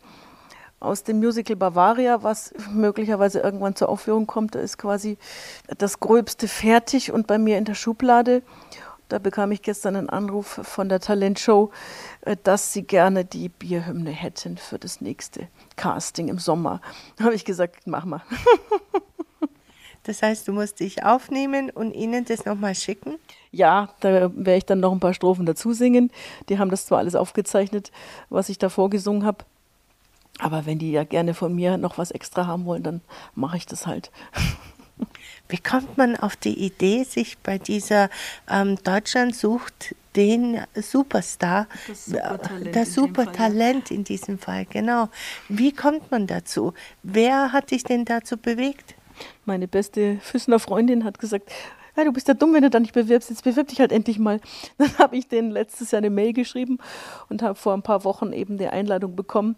aus 0.78 1.02
dem 1.02 1.18
Musical 1.18 1.56
Bavaria, 1.56 2.22
was 2.22 2.52
möglicherweise 2.70 3.40
irgendwann 3.40 3.74
zur 3.74 3.88
Aufführung 3.88 4.26
kommt. 4.26 4.54
Da 4.54 4.60
ist 4.60 4.78
quasi 4.78 5.16
das 5.78 6.00
Gröbste 6.00 6.48
fertig 6.48 7.12
und 7.12 7.26
bei 7.26 7.38
mir 7.38 7.56
in 7.58 7.64
der 7.64 7.74
Schublade. 7.74 8.42
Da 9.08 9.18
bekam 9.18 9.52
ich 9.52 9.62
gestern 9.62 9.94
einen 9.94 10.10
Anruf 10.10 10.60
von 10.62 10.88
der 10.88 11.00
Talentshow, 11.00 11.70
äh, 12.22 12.36
dass 12.42 12.72
sie 12.72 12.82
gerne 12.82 13.24
die 13.24 13.48
Bierhymne 13.48 14.10
hätten 14.10 14.56
für 14.56 14.78
das 14.78 15.00
nächste 15.00 15.48
Casting 15.76 16.28
im 16.28 16.38
Sommer. 16.38 16.80
Da 17.16 17.24
habe 17.24 17.34
ich 17.34 17.44
gesagt, 17.44 17.86
mach 17.86 18.04
mal. 18.04 18.22
Das 20.06 20.22
heißt, 20.22 20.46
du 20.46 20.52
musst 20.52 20.78
dich 20.78 21.04
aufnehmen 21.04 21.68
und 21.68 21.92
ihnen 21.92 22.24
das 22.24 22.44
nochmal 22.44 22.76
schicken? 22.76 23.18
Ja, 23.50 23.88
da 23.98 24.30
werde 24.36 24.56
ich 24.56 24.64
dann 24.64 24.78
noch 24.78 24.92
ein 24.92 25.00
paar 25.00 25.14
Strophen 25.14 25.46
dazu 25.46 25.72
singen. 25.72 26.12
Die 26.48 26.60
haben 26.60 26.70
das 26.70 26.86
zwar 26.86 26.98
alles 26.98 27.16
aufgezeichnet, 27.16 27.90
was 28.30 28.48
ich 28.48 28.56
da 28.56 28.68
vorgesungen 28.68 29.24
habe. 29.24 29.38
Aber 30.38 30.64
wenn 30.64 30.78
die 30.78 30.92
ja 30.92 31.02
gerne 31.02 31.34
von 31.34 31.52
mir 31.52 31.76
noch 31.76 31.98
was 31.98 32.12
extra 32.12 32.46
haben 32.46 32.66
wollen, 32.66 32.84
dann 32.84 33.00
mache 33.34 33.56
ich 33.56 33.66
das 33.66 33.88
halt. 33.88 34.12
Wie 35.48 35.58
kommt 35.58 35.96
man 35.96 36.16
auf 36.16 36.36
die 36.36 36.64
Idee, 36.64 37.04
sich 37.04 37.38
bei 37.38 37.58
dieser 37.58 38.10
ähm, 38.50 38.76
Deutschland 38.82 39.36
sucht 39.36 39.94
den 40.16 40.62
Superstar, 40.74 41.68
das 41.86 42.06
Supertalent, 42.06 42.76
das 42.76 42.94
Supertalent 42.94 43.90
in, 43.90 43.98
in 43.98 44.04
diesem 44.04 44.38
Fall, 44.38 44.64
genau. 44.64 45.08
Wie 45.48 45.72
kommt 45.72 46.10
man 46.10 46.26
dazu? 46.26 46.72
Wer 47.02 47.52
hat 47.52 47.70
dich 47.70 47.84
denn 47.84 48.04
dazu 48.04 48.36
bewegt? 48.36 48.94
Meine 49.44 49.68
beste 49.68 50.18
Füßner 50.22 50.58
Freundin 50.58 51.04
hat 51.04 51.18
gesagt, 51.18 51.50
ja, 51.96 52.04
du 52.04 52.12
bist 52.12 52.28
ja 52.28 52.34
dumm, 52.34 52.52
wenn 52.52 52.62
du 52.62 52.70
da 52.70 52.78
nicht 52.78 52.92
bewirbst. 52.92 53.30
Jetzt 53.30 53.42
bewirb 53.42 53.68
dich 53.68 53.80
halt 53.80 53.90
endlich 53.90 54.18
mal. 54.18 54.40
Dann 54.78 54.98
habe 54.98 55.16
ich 55.16 55.28
denen 55.28 55.50
letztes 55.50 55.92
Jahr 55.92 55.98
eine 55.98 56.10
Mail 56.10 56.32
geschrieben 56.32 56.78
und 57.28 57.42
habe 57.42 57.54
vor 57.54 57.72
ein 57.72 57.82
paar 57.82 58.04
Wochen 58.04 58.32
eben 58.32 58.58
die 58.58 58.68
Einladung 58.68 59.16
bekommen. 59.16 59.56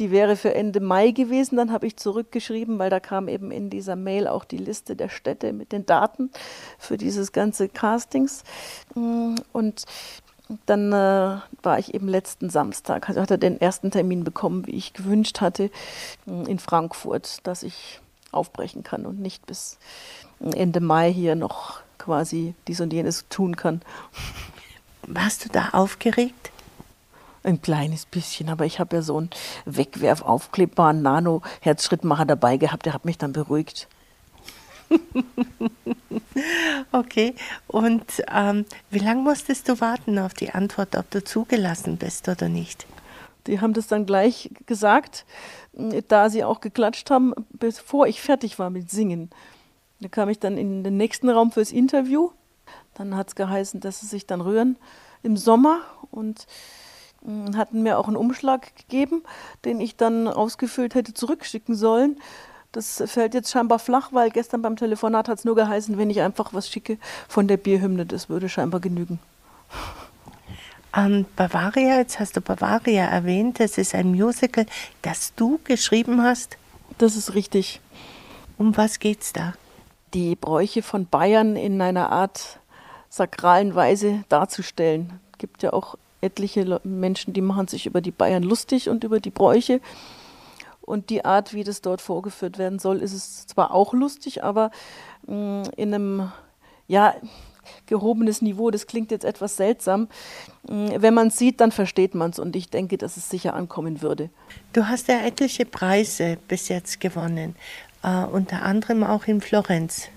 Die 0.00 0.10
wäre 0.10 0.34
für 0.34 0.54
Ende 0.54 0.80
Mai 0.80 1.12
gewesen. 1.12 1.56
Dann 1.56 1.70
habe 1.70 1.86
ich 1.86 1.96
zurückgeschrieben, 1.96 2.78
weil 2.78 2.90
da 2.90 2.98
kam 2.98 3.28
eben 3.28 3.52
in 3.52 3.70
dieser 3.70 3.94
Mail 3.94 4.26
auch 4.26 4.44
die 4.44 4.56
Liste 4.56 4.96
der 4.96 5.10
Städte 5.10 5.52
mit 5.52 5.72
den 5.72 5.86
Daten 5.86 6.30
für 6.78 6.96
dieses 6.96 7.32
ganze 7.32 7.68
Castings. 7.68 8.42
Und 8.94 9.84
dann 10.66 10.92
äh, 10.92 11.36
war 11.62 11.78
ich 11.78 11.94
eben 11.94 12.08
letzten 12.08 12.50
Samstag, 12.50 13.08
also 13.08 13.20
hatte 13.20 13.38
den 13.38 13.60
ersten 13.60 13.90
Termin 13.92 14.24
bekommen, 14.24 14.66
wie 14.66 14.72
ich 14.72 14.94
gewünscht 14.94 15.40
hatte, 15.40 15.70
in 16.26 16.58
Frankfurt, 16.58 17.46
dass 17.46 17.62
ich 17.62 18.00
aufbrechen 18.32 18.82
kann 18.82 19.06
und 19.06 19.20
nicht 19.20 19.46
bis 19.46 19.78
Ende 20.40 20.80
Mai 20.80 21.12
hier 21.12 21.36
noch 21.36 21.80
quasi 21.98 22.54
dies 22.66 22.80
und 22.80 22.92
jenes 22.92 23.26
tun 23.28 23.56
kann. 23.56 23.82
Warst 25.02 25.44
du 25.44 25.48
da 25.50 25.70
aufgeregt? 25.72 26.50
Ein 27.42 27.62
kleines 27.62 28.04
bisschen, 28.04 28.50
aber 28.50 28.66
ich 28.66 28.80
habe 28.80 28.96
ja 28.96 29.02
so 29.02 29.16
einen 29.16 29.30
wegwerfaufklebbaren 29.64 31.00
Nano-Herzschrittmacher 31.00 32.26
dabei 32.26 32.58
gehabt, 32.58 32.86
der 32.86 32.92
hat 32.92 33.04
mich 33.04 33.16
dann 33.16 33.32
beruhigt. 33.32 33.88
okay, 36.92 37.34
und 37.68 38.04
ähm, 38.30 38.66
wie 38.90 38.98
lange 38.98 39.22
musstest 39.22 39.68
du 39.68 39.80
warten 39.80 40.18
auf 40.18 40.34
die 40.34 40.50
Antwort, 40.50 40.96
ob 40.96 41.10
du 41.10 41.24
zugelassen 41.24 41.96
bist 41.96 42.28
oder 42.28 42.48
nicht? 42.48 42.86
Die 43.46 43.60
haben 43.60 43.72
das 43.72 43.86
dann 43.86 44.04
gleich 44.04 44.50
gesagt, 44.66 45.24
da 46.08 46.28
sie 46.28 46.44
auch 46.44 46.60
geklatscht 46.60 47.10
haben, 47.10 47.32
bevor 47.52 48.06
ich 48.06 48.20
fertig 48.20 48.58
war 48.58 48.70
mit 48.70 48.90
Singen. 48.90 49.30
Da 50.00 50.08
kam 50.08 50.28
ich 50.28 50.38
dann 50.38 50.58
in 50.58 50.84
den 50.84 50.96
nächsten 50.96 51.28
Raum 51.28 51.52
fürs 51.52 51.72
Interview. 51.72 52.30
Dann 52.94 53.16
hat 53.16 53.28
es 53.28 53.34
geheißen, 53.34 53.80
dass 53.80 54.00
sie 54.00 54.06
sich 54.06 54.26
dann 54.26 54.40
rühren 54.40 54.76
im 55.22 55.36
Sommer 55.36 55.80
und 56.10 56.46
hatten 57.56 57.82
mir 57.82 57.98
auch 57.98 58.08
einen 58.08 58.16
Umschlag 58.16 58.74
gegeben, 58.76 59.22
den 59.64 59.80
ich 59.80 59.96
dann 59.96 60.28
ausgefüllt 60.28 60.94
hätte 60.94 61.14
zurückschicken 61.14 61.74
sollen. 61.74 62.18
Das 62.72 63.02
fällt 63.06 63.34
jetzt 63.34 63.50
scheinbar 63.50 63.78
flach, 63.78 64.10
weil 64.12 64.30
gestern 64.30 64.62
beim 64.62 64.76
Telefonat 64.76 65.28
hat 65.28 65.38
es 65.38 65.44
nur 65.44 65.56
geheißen, 65.56 65.98
wenn 65.98 66.08
ich 66.08 66.20
einfach 66.20 66.54
was 66.54 66.68
schicke 66.68 66.98
von 67.28 67.48
der 67.48 67.56
Bierhymne, 67.56 68.06
das 68.06 68.28
würde 68.28 68.48
scheinbar 68.48 68.80
genügen. 68.80 69.18
Ähm, 70.96 71.26
Bavaria, 71.36 71.98
jetzt 71.98 72.18
hast 72.18 72.36
du 72.36 72.40
Bavaria 72.40 73.04
erwähnt, 73.04 73.60
das 73.60 73.78
ist 73.78 73.94
ein 73.94 74.12
Musical, 74.12 74.66
das 75.02 75.34
du 75.34 75.60
geschrieben 75.64 76.22
hast. 76.22 76.56
Das 76.98 77.16
ist 77.16 77.34
richtig. 77.34 77.80
Um 78.58 78.76
was 78.76 78.98
geht's 78.98 79.32
da? 79.32 79.54
Die 80.14 80.34
Bräuche 80.34 80.82
von 80.82 81.06
Bayern 81.06 81.56
in 81.56 81.80
einer 81.80 82.10
Art 82.10 82.58
sakralen 83.08 83.74
Weise 83.74 84.24
darzustellen. 84.28 85.20
Es 85.32 85.38
gibt 85.38 85.62
ja 85.62 85.72
auch 85.72 85.96
etliche 86.20 86.80
Menschen, 86.84 87.32
die 87.32 87.40
machen 87.40 87.68
sich 87.68 87.86
über 87.86 88.00
die 88.00 88.10
Bayern 88.10 88.42
lustig 88.42 88.88
und 88.88 89.04
über 89.04 89.20
die 89.20 89.30
Bräuche. 89.30 89.80
Und 90.80 91.10
die 91.10 91.24
Art, 91.24 91.54
wie 91.54 91.64
das 91.64 91.82
dort 91.82 92.00
vorgeführt 92.00 92.58
werden 92.58 92.78
soll, 92.78 92.98
ist 92.98 93.12
es 93.12 93.46
zwar 93.46 93.72
auch 93.72 93.92
lustig, 93.92 94.42
aber 94.42 94.70
mh, 95.26 95.34
mm, 95.34 95.62
in 95.76 95.94
einem, 95.94 96.32
ja, 96.88 97.14
gehobenes 97.86 98.42
Niveau. 98.42 98.70
Das 98.70 98.86
klingt 98.86 99.10
jetzt 99.10 99.24
etwas 99.24 99.56
seltsam. 99.56 100.08
Mm, 100.68 100.88
wenn 100.96 101.14
man 101.14 101.28
es 101.28 101.38
sieht, 101.38 101.60
dann 101.60 101.72
versteht 101.72 102.14
man 102.14 102.30
es 102.30 102.38
und 102.38 102.56
ich 102.56 102.70
denke, 102.70 102.98
dass 102.98 103.16
es 103.16 103.28
sicher 103.28 103.54
ankommen 103.54 104.02
würde. 104.02 104.30
Du 104.72 104.88
hast 104.88 105.08
ja 105.08 105.20
etliche 105.20 105.66
Preise 105.66 106.38
bis 106.48 106.68
jetzt 106.68 107.00
gewonnen, 107.00 107.54
äh, 108.02 108.24
unter 108.24 108.62
anderem 108.62 109.04
auch 109.04 109.24
in 109.26 109.40
Florenz. 109.40 110.08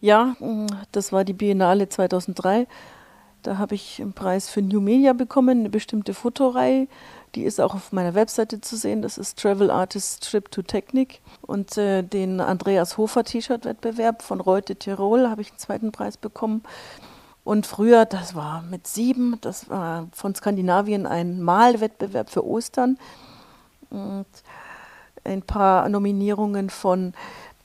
Ja, 0.00 0.36
mm, 0.38 0.66
das 0.92 1.12
war 1.12 1.24
die 1.24 1.32
Biennale 1.32 1.88
2003. 1.88 2.66
Da 3.42 3.58
habe 3.58 3.74
ich 3.74 4.00
einen 4.00 4.12
Preis 4.12 4.50
für 4.50 4.62
New 4.62 4.80
Media 4.80 5.12
bekommen, 5.12 5.60
eine 5.60 5.70
bestimmte 5.70 6.14
Fotoreihe. 6.14 6.88
Die 7.34 7.44
ist 7.44 7.60
auch 7.60 7.74
auf 7.74 7.92
meiner 7.92 8.14
Webseite 8.14 8.60
zu 8.60 8.76
sehen. 8.76 9.02
Das 9.02 9.18
ist 9.18 9.38
Travel 9.38 9.70
Artist 9.70 10.28
Trip 10.28 10.50
to 10.50 10.62
Technik. 10.62 11.20
Und 11.42 11.76
äh, 11.78 12.02
den 12.02 12.40
Andreas 12.40 12.98
Hofer 12.98 13.24
T-Shirt-Wettbewerb 13.24 14.22
von 14.22 14.40
Reute 14.40 14.76
Tirol 14.76 15.28
habe 15.28 15.42
ich 15.42 15.50
einen 15.50 15.58
zweiten 15.58 15.92
Preis 15.92 16.16
bekommen. 16.16 16.62
Und 17.44 17.66
früher, 17.66 18.04
das 18.04 18.34
war 18.34 18.62
mit 18.62 18.86
sieben, 18.86 19.38
das 19.40 19.70
war 19.70 20.08
von 20.12 20.34
Skandinavien 20.34 21.06
ein 21.06 21.40
Malwettbewerb 21.40 22.30
für 22.30 22.44
Ostern. 22.44 22.98
Und 23.90 24.26
ein 25.24 25.42
paar 25.42 25.88
Nominierungen 25.88 26.70
von 26.70 27.14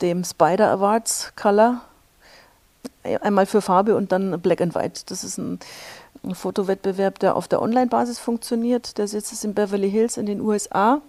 dem 0.01 0.23
Spider 0.23 0.71
Awards 0.71 1.33
Color 1.35 1.81
einmal 3.22 3.45
für 3.45 3.62
Farbe 3.62 3.95
und 3.95 4.12
dann 4.12 4.39
Black 4.41 4.62
and 4.62 4.75
White. 4.75 5.03
Das 5.07 5.24
ist 5.24 5.38
ein, 5.38 5.60
ein 6.24 6.36
Fotowettbewerb, 6.36 7.19
der 7.19 7.36
auf 7.36 7.48
der 7.48 7.62
Online-Basis 7.62 8.19
funktioniert. 8.19 8.98
Der 8.98 9.07
sitzt 9.07 9.43
in 9.43 9.53
Beverly 9.53 9.89
Hills 9.89 10.17
in 10.17 10.25
den 10.25 10.41
USA. 10.41 11.01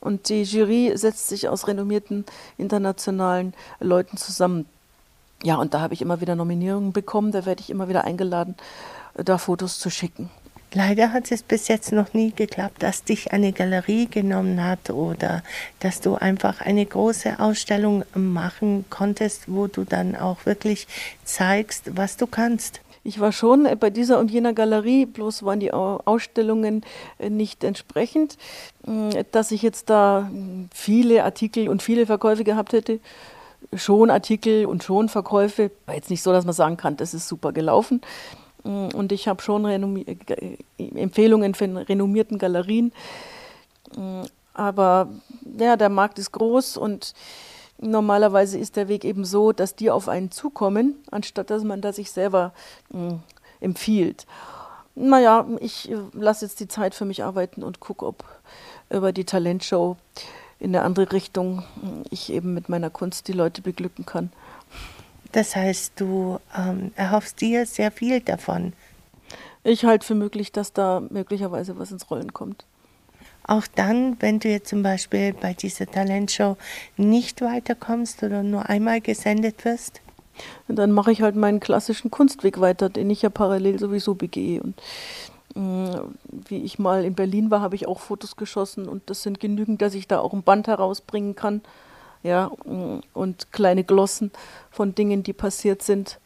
Und 0.00 0.30
die 0.30 0.42
Jury 0.42 0.92
setzt 0.94 1.28
sich 1.28 1.48
aus 1.48 1.66
renommierten 1.66 2.24
internationalen 2.56 3.52
Leuten 3.80 4.16
zusammen. 4.16 4.66
Ja, 5.42 5.56
und 5.56 5.74
da 5.74 5.80
habe 5.80 5.94
ich 5.94 6.02
immer 6.02 6.20
wieder 6.20 6.34
Nominierungen 6.34 6.92
bekommen. 6.92 7.32
Da 7.32 7.44
werde 7.44 7.60
ich 7.60 7.70
immer 7.70 7.88
wieder 7.88 8.04
eingeladen, 8.04 8.54
da 9.14 9.36
Fotos 9.36 9.78
zu 9.78 9.90
schicken. 9.90 10.30
Leider 10.72 11.12
hat 11.12 11.32
es 11.32 11.42
bis 11.42 11.66
jetzt 11.66 11.90
noch 11.90 12.14
nie 12.14 12.32
geklappt, 12.32 12.82
dass 12.82 13.02
dich 13.02 13.32
eine 13.32 13.52
Galerie 13.52 14.06
genommen 14.06 14.62
hat 14.64 14.90
oder 14.90 15.42
dass 15.80 16.00
du 16.00 16.14
einfach 16.14 16.60
eine 16.60 16.86
große 16.86 17.40
Ausstellung 17.40 18.04
machen 18.14 18.84
konntest, 18.88 19.44
wo 19.48 19.66
du 19.66 19.82
dann 19.84 20.14
auch 20.14 20.46
wirklich 20.46 20.86
zeigst, 21.24 21.96
was 21.96 22.16
du 22.16 22.28
kannst. 22.28 22.80
Ich 23.02 23.18
war 23.18 23.32
schon 23.32 23.66
bei 23.80 23.90
dieser 23.90 24.18
und 24.18 24.30
jener 24.30 24.52
Galerie, 24.52 25.06
bloß 25.06 25.42
waren 25.42 25.58
die 25.58 25.72
Ausstellungen 25.72 26.82
äh, 27.18 27.30
nicht 27.30 27.64
entsprechend. 27.64 28.36
Mm, 28.86 29.10
dass 29.32 29.50
ich 29.50 29.62
jetzt 29.62 29.90
da 29.90 30.30
viele 30.72 31.24
Artikel 31.24 31.68
und 31.68 31.82
viele 31.82 32.06
Verkäufe 32.06 32.44
gehabt 32.44 32.74
hätte, 32.74 33.00
schon 33.74 34.10
Artikel 34.10 34.66
und 34.66 34.84
schon 34.84 35.08
Verkäufe, 35.08 35.70
war 35.86 35.94
jetzt 35.94 36.10
nicht 36.10 36.22
so, 36.22 36.32
dass 36.32 36.44
man 36.44 36.54
sagen 36.54 36.76
kann, 36.76 36.96
das 36.96 37.14
ist 37.14 37.26
super 37.26 37.52
gelaufen. 37.52 38.02
Mm, 38.64 38.88
und 38.94 39.12
ich 39.12 39.28
habe 39.28 39.42
schon 39.42 39.64
äh, 39.64 40.56
Empfehlungen 40.78 41.54
von 41.54 41.76
renommierten 41.76 42.38
Galerien. 42.38 42.92
Mm, 43.96 44.22
aber 44.54 45.08
ja, 45.58 45.76
der 45.76 45.88
Markt 45.88 46.18
ist 46.18 46.32
groß 46.32 46.76
und 46.76 47.14
normalerweise 47.80 48.58
ist 48.58 48.76
der 48.76 48.88
Weg 48.88 49.04
eben 49.04 49.24
so, 49.24 49.52
dass 49.52 49.74
die 49.74 49.90
auf 49.90 50.08
einen 50.08 50.30
zukommen, 50.30 50.96
anstatt 51.10 51.50
dass 51.50 51.64
man 51.64 51.80
da 51.80 51.92
sich 51.92 52.10
selber 52.10 52.52
mh, 52.90 53.12
mm, 53.12 53.22
empfiehlt. 53.60 54.26
Naja, 54.94 55.46
ich 55.60 55.90
äh, 55.90 55.96
lasse 56.12 56.44
jetzt 56.44 56.60
die 56.60 56.68
Zeit 56.68 56.94
für 56.94 57.04
mich 57.04 57.24
arbeiten 57.24 57.62
und 57.62 57.80
gucke, 57.80 58.06
ob 58.06 58.24
über 58.90 59.12
die 59.12 59.24
Talentshow 59.24 59.96
in 60.58 60.76
eine 60.76 60.84
andere 60.84 61.12
Richtung 61.12 61.64
ich 62.10 62.30
eben 62.30 62.52
mit 62.52 62.68
meiner 62.68 62.90
Kunst 62.90 63.28
die 63.28 63.32
Leute 63.32 63.62
beglücken 63.62 64.04
kann. 64.04 64.30
Das 65.32 65.54
heißt, 65.54 65.92
du 65.96 66.40
ähm, 66.56 66.92
erhoffst 66.96 67.40
dir 67.40 67.66
sehr 67.66 67.90
viel 67.90 68.20
davon. 68.20 68.72
Ich 69.62 69.84
halte 69.84 70.06
für 70.06 70.14
möglich, 70.14 70.52
dass 70.52 70.72
da 70.72 71.02
möglicherweise 71.10 71.78
was 71.78 71.92
ins 71.92 72.10
Rollen 72.10 72.32
kommt. 72.32 72.64
Auch 73.46 73.66
dann, 73.74 74.16
wenn 74.20 74.38
du 74.38 74.48
jetzt 74.48 74.68
zum 74.68 74.82
Beispiel 74.82 75.32
bei 75.32 75.54
dieser 75.54 75.86
Talentshow 75.86 76.56
nicht 76.96 77.40
weiterkommst 77.42 78.22
oder 78.22 78.42
nur 78.42 78.68
einmal 78.68 79.00
gesendet 79.00 79.64
wirst? 79.64 80.00
Und 80.68 80.76
dann 80.76 80.92
mache 80.92 81.12
ich 81.12 81.22
halt 81.22 81.36
meinen 81.36 81.60
klassischen 81.60 82.10
Kunstweg 82.10 82.60
weiter, 82.60 82.88
den 82.88 83.10
ich 83.10 83.22
ja 83.22 83.28
parallel 83.28 83.78
sowieso 83.78 84.14
begehe. 84.14 84.62
Und 84.62 84.80
mm, 85.54 85.94
wie 86.48 86.62
ich 86.62 86.78
mal 86.78 87.04
in 87.04 87.14
Berlin 87.14 87.50
war, 87.50 87.60
habe 87.60 87.74
ich 87.74 87.86
auch 87.86 88.00
Fotos 88.00 88.36
geschossen 88.36 88.88
und 88.88 89.10
das 89.10 89.22
sind 89.22 89.40
genügend, 89.40 89.82
dass 89.82 89.94
ich 89.94 90.08
da 90.08 90.20
auch 90.20 90.32
ein 90.32 90.42
Band 90.42 90.66
herausbringen 90.66 91.34
kann 91.34 91.62
ja, 92.22 92.50
und 93.14 93.52
kleine 93.52 93.84
Glossen 93.84 94.30
von 94.70 94.94
Dingen, 94.94 95.22
die 95.22 95.32
passiert 95.32 95.82
sind. 95.82 96.18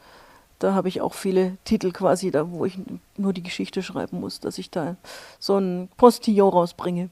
Da 0.58 0.74
habe 0.74 0.88
ich 0.88 1.00
auch 1.00 1.14
viele 1.14 1.56
Titel 1.64 1.92
quasi, 1.92 2.30
da 2.30 2.50
wo 2.50 2.64
ich 2.64 2.78
nur 3.16 3.32
die 3.32 3.42
Geschichte 3.42 3.82
schreiben 3.82 4.20
muss, 4.20 4.40
dass 4.40 4.58
ich 4.58 4.70
da 4.70 4.96
so 5.38 5.58
ein 5.58 5.88
Postillon 5.96 6.50
rausbringe. 6.52 7.10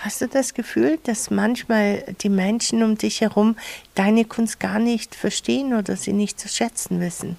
Hast 0.00 0.20
du 0.20 0.28
das 0.28 0.54
Gefühl, 0.54 0.98
dass 1.04 1.30
manchmal 1.30 2.14
die 2.22 2.28
Menschen 2.28 2.82
um 2.82 2.96
dich 2.96 3.20
herum 3.20 3.56
deine 3.94 4.24
Kunst 4.24 4.60
gar 4.60 4.78
nicht 4.78 5.14
verstehen 5.14 5.74
oder 5.74 5.96
sie 5.96 6.12
nicht 6.12 6.38
zu 6.38 6.48
schätzen 6.48 7.00
wissen? 7.00 7.36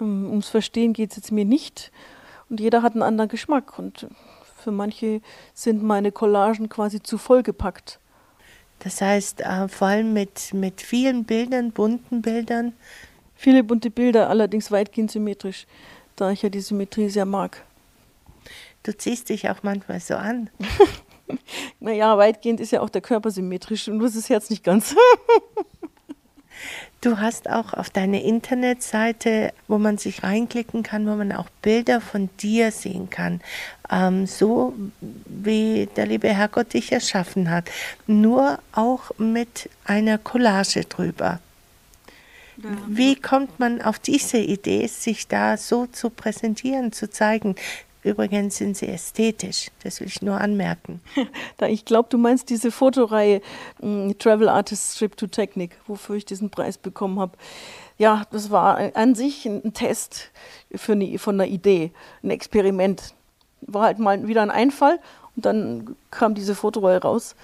Ähm, 0.00 0.26
ums 0.28 0.48
Verstehen 0.48 0.92
geht 0.92 1.10
es 1.10 1.16
jetzt 1.16 1.32
mir 1.32 1.44
nicht. 1.44 1.90
Und 2.50 2.60
jeder 2.60 2.82
hat 2.82 2.92
einen 2.92 3.02
anderen 3.02 3.28
Geschmack. 3.28 3.78
Und 3.78 4.06
für 4.56 4.70
manche 4.70 5.20
sind 5.54 5.82
meine 5.82 6.12
Collagen 6.12 6.68
quasi 6.68 7.02
zu 7.02 7.18
vollgepackt. 7.18 7.98
Das 8.80 9.00
heißt, 9.00 9.40
äh, 9.40 9.68
vor 9.68 9.88
allem 9.88 10.12
mit, 10.12 10.54
mit 10.54 10.80
vielen 10.80 11.24
Bildern, 11.24 11.72
bunten 11.72 12.22
Bildern. 12.22 12.72
Viele 13.34 13.64
bunte 13.64 13.90
Bilder, 13.90 14.28
allerdings 14.28 14.70
weitgehend 14.70 15.10
symmetrisch, 15.10 15.66
da 16.16 16.30
ich 16.30 16.42
ja 16.42 16.48
die 16.48 16.60
Symmetrie 16.60 17.08
sehr 17.08 17.24
mag. 17.24 17.64
Du 18.82 18.96
ziehst 18.96 19.28
dich 19.28 19.48
auch 19.48 19.62
manchmal 19.62 20.00
so 20.00 20.14
an. 20.14 20.50
naja, 21.80 22.16
weitgehend 22.16 22.60
ist 22.60 22.72
ja 22.72 22.80
auch 22.80 22.90
der 22.90 23.02
Körper 23.02 23.30
symmetrisch 23.30 23.88
und 23.88 23.98
nur 23.98 24.10
das 24.10 24.28
Herz 24.28 24.50
nicht 24.50 24.64
ganz. 24.64 24.94
Du 27.00 27.18
hast 27.18 27.48
auch 27.48 27.74
auf 27.74 27.90
deiner 27.90 28.20
Internetseite, 28.22 29.52
wo 29.68 29.78
man 29.78 29.98
sich 29.98 30.24
reinklicken 30.24 30.82
kann, 30.82 31.06
wo 31.06 31.14
man 31.14 31.30
auch 31.32 31.48
Bilder 31.62 32.00
von 32.00 32.28
dir 32.40 32.72
sehen 32.72 33.08
kann, 33.08 33.40
ähm, 33.90 34.26
so 34.26 34.74
wie 35.00 35.88
der 35.96 36.06
liebe 36.06 36.28
Herrgott 36.28 36.74
dich 36.74 36.90
erschaffen 36.90 37.50
hat, 37.50 37.70
nur 38.06 38.58
auch 38.72 39.10
mit 39.18 39.70
einer 39.84 40.18
Collage 40.18 40.84
drüber. 40.84 41.40
Wie 42.88 43.14
kommt 43.14 43.60
man 43.60 43.80
auf 43.80 44.00
diese 44.00 44.38
Idee, 44.38 44.88
sich 44.88 45.28
da 45.28 45.56
so 45.56 45.86
zu 45.86 46.10
präsentieren, 46.10 46.90
zu 46.90 47.08
zeigen? 47.08 47.54
Übrigens 48.08 48.56
sind 48.56 48.74
sie 48.74 48.88
ästhetisch, 48.88 49.70
das 49.82 50.00
will 50.00 50.06
ich 50.06 50.22
nur 50.22 50.40
anmerken. 50.40 51.02
ich 51.68 51.84
glaube, 51.84 52.08
du 52.08 52.16
meinst 52.16 52.48
diese 52.48 52.70
Fotoreihe 52.70 53.42
äh, 53.82 54.14
Travel 54.14 54.48
Artist 54.48 54.98
Trip 54.98 55.14
to 55.14 55.26
Technik, 55.26 55.76
wofür 55.86 56.16
ich 56.16 56.24
diesen 56.24 56.48
Preis 56.48 56.78
bekommen 56.78 57.20
habe. 57.20 57.36
Ja, 57.98 58.22
das 58.30 58.50
war 58.50 58.96
an 58.96 59.14
sich 59.14 59.44
ein 59.44 59.74
Test 59.74 60.30
für 60.74 60.92
eine, 60.92 61.18
von 61.18 61.34
einer 61.38 61.50
Idee, 61.50 61.92
ein 62.22 62.30
Experiment. 62.30 63.12
war 63.60 63.82
halt 63.82 63.98
mal 63.98 64.26
wieder 64.26 64.40
ein 64.40 64.50
Einfall 64.50 64.98
und 65.36 65.44
dann 65.44 65.94
kam 66.10 66.34
diese 66.34 66.54
Fotoreihe 66.54 67.02
raus. 67.02 67.36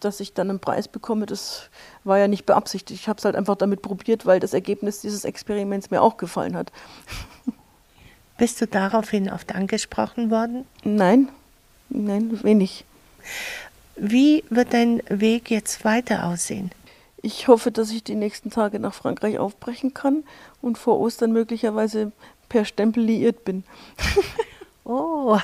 Dass 0.00 0.20
ich 0.20 0.34
dann 0.34 0.50
einen 0.50 0.60
Preis 0.60 0.88
bekomme, 0.88 1.24
das 1.24 1.70
war 2.04 2.18
ja 2.18 2.28
nicht 2.28 2.44
beabsichtigt. 2.44 3.00
Ich 3.00 3.08
habe 3.08 3.18
es 3.18 3.24
halt 3.24 3.36
einfach 3.36 3.56
damit 3.56 3.80
probiert, 3.80 4.26
weil 4.26 4.40
das 4.40 4.52
Ergebnis 4.52 5.00
dieses 5.00 5.24
Experiments 5.24 5.90
mir 5.90 6.02
auch 6.02 6.18
gefallen 6.18 6.54
hat. 6.54 6.70
Bist 8.40 8.58
du 8.62 8.66
daraufhin 8.66 9.30
oft 9.30 9.54
angesprochen 9.54 10.30
worden? 10.30 10.64
Nein, 10.82 11.28
nein, 11.90 12.42
wenig. 12.42 12.86
Wie 13.96 14.44
wird 14.48 14.72
dein 14.72 15.02
Weg 15.10 15.50
jetzt 15.50 15.84
weiter 15.84 16.24
aussehen? 16.24 16.70
Ich 17.20 17.48
hoffe, 17.48 17.70
dass 17.70 17.90
ich 17.90 18.02
die 18.02 18.14
nächsten 18.14 18.48
Tage 18.48 18.80
nach 18.80 18.94
Frankreich 18.94 19.38
aufbrechen 19.38 19.92
kann 19.92 20.24
und 20.62 20.78
vor 20.78 21.00
Ostern 21.00 21.32
möglicherweise 21.32 22.12
per 22.48 22.64
Stempel 22.64 23.02
liiert 23.04 23.44
bin. 23.44 23.62
Oh, 24.84 25.38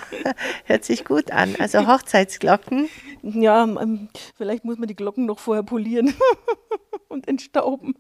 hört 0.65 0.85
sich 0.85 1.05
gut 1.05 1.31
an. 1.31 1.55
Also 1.61 1.87
Hochzeitsglocken. 1.87 2.89
Ja, 3.23 3.63
ähm, 3.63 4.09
vielleicht 4.35 4.65
muss 4.65 4.79
man 4.79 4.89
die 4.89 4.97
Glocken 4.97 5.27
noch 5.27 5.39
vorher 5.39 5.63
polieren 5.63 6.15
und 7.09 7.29
entstauben. 7.29 7.95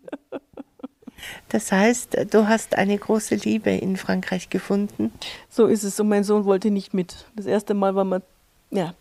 Das 1.49 1.73
heißt, 1.73 2.27
du 2.31 2.49
hast 2.49 2.77
eine 2.77 2.99
große 2.99 3.37
Liebe 3.37 3.71
in 3.71 3.97
Frankreich 3.97 4.51
gefunden. 4.51 5.13
So 5.49 5.67
ist 5.67 5.83
es. 5.83 5.99
Und 6.01 6.09
mein 6.09 6.25
Sohn 6.25 6.45
wollte 6.45 6.71
nicht 6.71 6.95
mit. 6.95 7.27
Das 7.35 7.47
erste 7.47 7.75
Mal 7.75 7.95
war 7.95 8.05
man, 8.05 8.23
ja, 8.71 8.95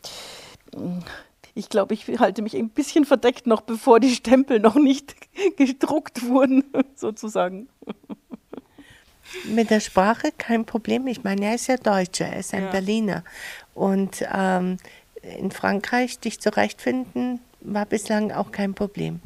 ich 1.54 1.70
glaube, 1.70 1.94
ich 1.94 2.08
halte 2.20 2.42
mich 2.42 2.56
ein 2.56 2.70
bisschen 2.70 3.06
verdeckt 3.06 3.48
noch, 3.48 3.62
bevor 3.62 4.00
die 4.00 4.14
Stempel 4.14 4.60
noch 4.60 4.76
nicht 4.76 5.16
gedruckt 5.58 6.28
wurden, 6.28 6.64
sozusagen 6.96 7.68
mit 9.46 9.70
der 9.70 9.80
Sprache 9.80 10.32
kein 10.38 10.66
Problem. 10.66 11.08
Ich 11.08 11.24
meine, 11.24 11.46
er 11.46 11.56
ist 11.56 11.68
ja 11.68 11.78
Deutscher, 11.78 12.28
er 12.28 12.40
ist 12.40 12.54
ein 12.54 12.66
ja. 12.66 12.72
Berliner. 12.72 13.24
Und 13.74 14.26
ähm, 14.32 14.78
in 15.38 15.52
Frankreich 15.52 16.20
dich 16.20 16.40
zurechtfinden 16.40 17.40
war 17.62 17.86
bislang 17.86 18.32
auch 18.32 18.52
kein 18.52 18.74
Problem. 18.74 19.20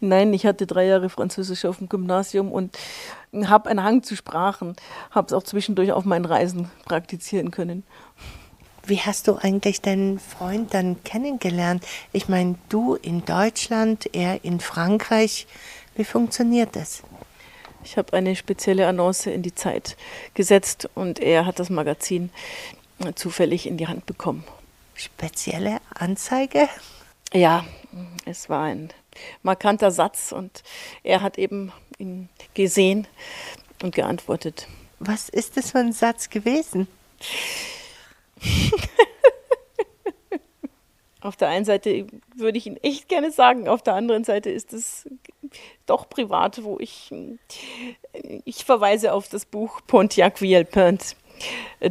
Nein, 0.00 0.32
ich 0.32 0.46
hatte 0.46 0.66
drei 0.66 0.86
Jahre 0.86 1.08
Französisch 1.08 1.64
auf 1.64 1.78
dem 1.78 1.88
Gymnasium 1.88 2.52
und 2.52 2.76
habe 3.44 3.70
einen 3.70 3.82
Hang 3.82 4.02
zu 4.02 4.16
Sprachen, 4.16 4.76
habe 5.10 5.26
es 5.26 5.32
auch 5.32 5.42
zwischendurch 5.42 5.92
auf 5.92 6.04
meinen 6.04 6.24
Reisen 6.24 6.70
praktizieren 6.84 7.50
können. 7.50 7.84
Wie 8.84 8.98
hast 8.98 9.28
du 9.28 9.36
eigentlich 9.36 9.80
deinen 9.80 10.18
Freund 10.18 10.74
dann 10.74 11.02
kennengelernt? 11.04 11.84
Ich 12.12 12.28
meine, 12.28 12.56
du 12.68 12.96
in 12.96 13.24
Deutschland, 13.24 14.12
er 14.12 14.44
in 14.44 14.58
Frankreich. 14.58 15.46
Wie 15.94 16.04
funktioniert 16.04 16.74
das? 16.74 17.02
Ich 17.84 17.96
habe 17.96 18.12
eine 18.16 18.34
spezielle 18.36 18.86
Annonce 18.88 19.26
in 19.26 19.42
die 19.42 19.54
Zeit 19.54 19.96
gesetzt 20.34 20.88
und 20.94 21.20
er 21.20 21.46
hat 21.46 21.58
das 21.58 21.70
Magazin 21.70 22.30
zufällig 23.14 23.66
in 23.66 23.76
die 23.76 23.86
Hand 23.86 24.06
bekommen. 24.06 24.44
Spezielle 24.94 25.78
Anzeige? 25.94 26.68
Ja, 27.32 27.64
es 28.24 28.48
war 28.48 28.64
ein 28.64 28.90
markanter 29.42 29.90
Satz 29.90 30.32
und 30.32 30.62
er 31.02 31.22
hat 31.22 31.38
eben 31.38 31.72
ihn 31.98 32.28
gesehen 32.54 33.06
und 33.82 33.94
geantwortet. 33.94 34.66
Was 34.98 35.28
ist 35.28 35.56
das 35.56 35.72
für 35.72 35.78
ein 35.78 35.92
Satz 35.92 36.30
gewesen? 36.30 36.88
auf 41.20 41.36
der 41.36 41.48
einen 41.48 41.64
Seite 41.64 42.06
würde 42.34 42.58
ich 42.58 42.66
ihn 42.66 42.76
echt 42.78 43.08
gerne 43.08 43.30
sagen, 43.30 43.68
auf 43.68 43.82
der 43.82 43.94
anderen 43.94 44.24
Seite 44.24 44.50
ist 44.50 44.72
es 44.72 45.08
doch 45.86 46.08
privat, 46.08 46.64
wo 46.64 46.78
ich, 46.80 47.12
ich 48.44 48.64
verweise 48.64 49.12
auf 49.12 49.28
das 49.28 49.44
Buch 49.44 49.80
Pontiac 49.86 50.38
Vielpint. 50.38 51.16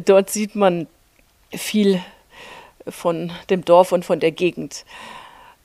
Dort 0.04 0.30
sieht 0.30 0.54
man 0.54 0.86
viel 1.50 2.02
von 2.86 3.32
dem 3.50 3.64
Dorf 3.64 3.92
und 3.92 4.04
von 4.04 4.20
der 4.20 4.32
Gegend. 4.32 4.84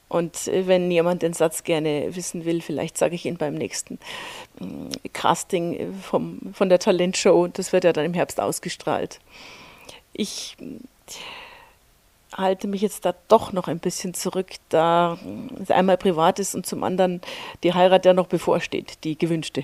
Und 0.09 0.47
wenn 0.47 0.89
jemand 0.89 1.21
den 1.21 1.33
Satz 1.33 1.63
gerne 1.63 2.15
wissen 2.15 2.45
will, 2.45 2.61
vielleicht 2.61 2.97
sage 2.97 3.15
ich 3.15 3.25
ihn 3.25 3.37
beim 3.37 3.55
nächsten 3.55 3.99
äh, 4.61 5.09
Casting 5.09 5.93
vom, 6.01 6.39
von 6.53 6.69
der 6.69 6.79
Talentshow. 6.79 7.47
Das 7.47 7.73
wird 7.73 7.83
ja 7.83 7.93
dann 7.93 8.05
im 8.05 8.13
Herbst 8.13 8.39
ausgestrahlt. 8.39 9.19
Ich 10.13 10.55
halte 12.33 12.67
mich 12.67 12.81
jetzt 12.81 13.05
da 13.05 13.15
doch 13.27 13.51
noch 13.51 13.67
ein 13.67 13.79
bisschen 13.79 14.13
zurück, 14.13 14.51
da 14.69 15.17
es 15.61 15.71
einmal 15.71 15.97
privat 15.97 16.39
ist 16.39 16.55
und 16.55 16.65
zum 16.65 16.83
anderen 16.83 17.21
die 17.63 17.73
Heirat 17.73 18.05
ja 18.05 18.13
noch 18.13 18.27
bevorsteht, 18.27 19.03
die 19.03 19.17
gewünschte. 19.17 19.63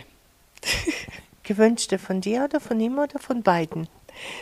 Gewünschte 1.43 1.99
von 1.99 2.21
dir 2.21 2.45
oder 2.45 2.61
von 2.61 2.79
ihm 2.79 2.97
oder 2.99 3.19
von 3.19 3.43
beiden? 3.43 3.87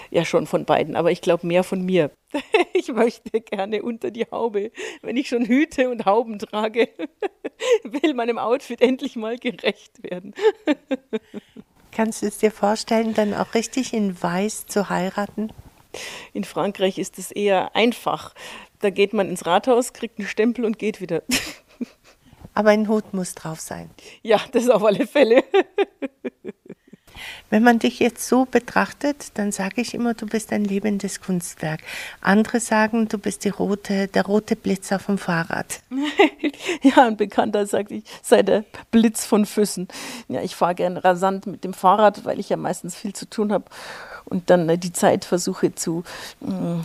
Ja, 0.09 0.25
schon 0.25 0.47
von 0.47 0.65
beiden, 0.65 0.95
aber 0.95 1.11
ich 1.11 1.21
glaube 1.21 1.47
mehr 1.47 1.63
von 1.63 1.83
mir. 1.83 2.11
Ich 2.73 2.87
möchte 2.87 3.41
gerne 3.41 3.83
unter 3.83 4.09
die 4.09 4.25
Haube, 4.31 4.71
wenn 5.03 5.15
ich 5.15 5.27
schon 5.27 5.45
Hüte 5.45 5.91
und 5.91 6.05
Hauben 6.05 6.39
trage, 6.39 6.89
will 7.83 8.15
meinem 8.15 8.39
Outfit 8.39 8.81
endlich 8.81 9.15
mal 9.15 9.37
gerecht 9.37 10.01
werden. 10.01 10.33
Kannst 11.91 12.23
du 12.23 12.25
es 12.25 12.39
dir 12.39 12.49
vorstellen, 12.49 13.13
dann 13.13 13.35
auch 13.35 13.53
richtig 13.53 13.93
in 13.93 14.19
Weiß 14.19 14.65
zu 14.65 14.89
heiraten? 14.89 15.53
In 16.33 16.43
Frankreich 16.43 16.97
ist 16.97 17.19
es 17.19 17.31
eher 17.31 17.75
einfach. 17.75 18.33
Da 18.79 18.89
geht 18.89 19.13
man 19.13 19.29
ins 19.29 19.45
Rathaus, 19.45 19.93
kriegt 19.93 20.17
einen 20.17 20.27
Stempel 20.27 20.65
und 20.65 20.79
geht 20.79 21.01
wieder. 21.01 21.21
Aber 22.53 22.71
ein 22.71 22.87
Hut 22.87 23.13
muss 23.13 23.35
drauf 23.35 23.59
sein. 23.59 23.89
Ja, 24.23 24.41
das 24.51 24.69
auf 24.69 24.83
alle 24.83 25.05
Fälle. 25.05 25.43
Wenn 27.51 27.63
man 27.63 27.77
dich 27.77 27.99
jetzt 27.99 28.27
so 28.27 28.45
betrachtet, 28.45 29.27
dann 29.35 29.51
sage 29.51 29.81
ich 29.81 29.93
immer, 29.93 30.15
du 30.15 30.25
bist 30.25 30.51
ein 30.51 30.63
lebendes 30.63 31.21
Kunstwerk. 31.21 31.81
Andere 32.21 32.59
sagen, 32.59 33.07
du 33.07 33.17
bist 33.17 33.43
die 33.43 33.49
rote, 33.49 34.07
der 34.07 34.25
rote 34.25 34.55
Blitz 34.55 34.91
auf 34.91 35.05
dem 35.05 35.17
Fahrrad. 35.17 35.81
ja, 36.81 37.05
ein 37.05 37.17
Bekannter 37.17 37.67
sagt, 37.67 37.91
ich 37.91 38.05
sei 38.23 38.41
der 38.41 38.63
Blitz 38.89 39.25
von 39.25 39.45
Füssen. 39.45 39.89
Ja, 40.29 40.41
ich 40.41 40.55
fahre 40.55 40.75
gern 40.75 40.97
rasant 40.97 41.45
mit 41.45 41.63
dem 41.63 41.73
Fahrrad, 41.73 42.25
weil 42.25 42.39
ich 42.39 42.49
ja 42.49 42.57
meistens 42.57 42.95
viel 42.95 43.13
zu 43.13 43.29
tun 43.29 43.51
habe 43.51 43.65
und 44.25 44.49
dann 44.49 44.69
äh, 44.69 44.77
die 44.77 44.93
Zeit 44.93 45.25
versuche 45.25 45.75
zu 45.75 46.03
äh, 46.41 46.79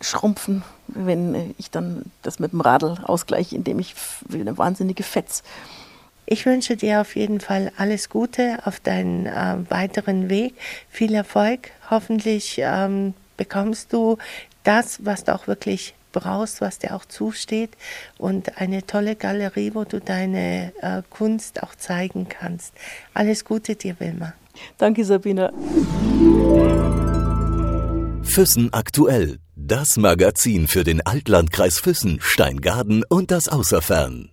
schrumpfen, 0.00 0.62
wenn 0.86 1.34
äh, 1.34 1.54
ich 1.58 1.70
dann 1.70 2.04
das 2.22 2.38
mit 2.38 2.52
dem 2.52 2.60
Radl 2.60 2.98
ausgleiche, 3.02 3.56
indem 3.56 3.80
ich 3.80 3.94
eine 4.32 4.56
wahnsinnige 4.56 5.02
Fetz. 5.02 5.42
Ich 6.30 6.44
wünsche 6.44 6.76
dir 6.76 7.00
auf 7.00 7.16
jeden 7.16 7.40
Fall 7.40 7.72
alles 7.78 8.10
Gute 8.10 8.58
auf 8.66 8.80
deinen 8.80 9.24
äh, 9.24 9.56
weiteren 9.70 10.28
Weg, 10.28 10.52
viel 10.90 11.14
Erfolg. 11.14 11.70
Hoffentlich 11.88 12.56
ähm, 12.58 13.14
bekommst 13.38 13.94
du 13.94 14.18
das, 14.62 15.06
was 15.06 15.24
du 15.24 15.34
auch 15.34 15.46
wirklich 15.46 15.94
brauchst, 16.12 16.60
was 16.60 16.80
dir 16.80 16.94
auch 16.94 17.06
zusteht 17.06 17.70
und 18.18 18.60
eine 18.60 18.86
tolle 18.86 19.16
Galerie, 19.16 19.70
wo 19.72 19.84
du 19.84 20.00
deine 20.00 20.74
äh, 20.82 21.00
Kunst 21.08 21.62
auch 21.62 21.74
zeigen 21.74 22.28
kannst. 22.28 22.74
Alles 23.14 23.46
Gute 23.46 23.74
dir, 23.74 23.98
Wilma. 23.98 24.34
Danke, 24.76 25.06
Sabina. 25.06 25.50
Füssen 28.22 28.70
aktuell. 28.74 29.38
Das 29.56 29.96
Magazin 29.96 30.68
für 30.68 30.84
den 30.84 31.00
Altlandkreis 31.00 31.78
Füssen, 31.78 32.18
Steingaden 32.20 33.02
und 33.08 33.30
das 33.30 33.48
Außerfern. 33.48 34.30